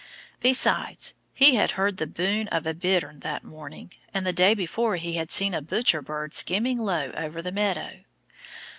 Besides, 0.39 1.13
he 1.31 1.53
had 1.53 1.71
heard 1.77 1.97
the 1.97 2.07
boom 2.07 2.49
of 2.51 2.65
a 2.65 2.73
bittern 2.73 3.19
that 3.19 3.43
morning. 3.43 3.91
And 4.11 4.25
the 4.25 4.33
day 4.33 4.55
before 4.55 4.95
he 4.95 5.13
had 5.13 5.29
seen 5.29 5.53
a 5.53 5.61
butcher 5.61 6.01
bird 6.01 6.33
skimming 6.33 6.79
low 6.79 7.11
over 7.11 7.39
the 7.39 7.51
meadow. 7.51 8.03